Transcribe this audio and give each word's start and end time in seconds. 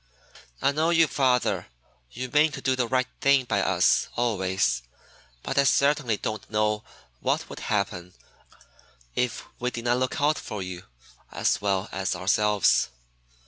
"I 0.63 0.71
know 0.71 0.89
you, 0.89 1.05
father; 1.05 1.67
you 2.09 2.27
mean 2.31 2.51
to 2.53 2.61
do 2.63 2.75
the 2.75 2.87
right 2.87 3.05
thing 3.19 3.45
by 3.45 3.61
us 3.61 4.09
always, 4.15 4.81
but 5.43 5.59
I 5.59 5.63
certainly 5.63 6.17
don't 6.17 6.49
know 6.49 6.83
what 7.19 7.47
would 7.51 7.59
happen 7.59 8.15
if 9.13 9.43
we 9.59 9.69
did 9.69 9.83
not 9.85 9.99
look 9.99 10.19
out 10.19 10.39
for 10.39 10.63
you 10.63 10.85
as 11.31 11.61
well 11.61 11.87
as 11.91 12.15
ourselves." 12.15 12.89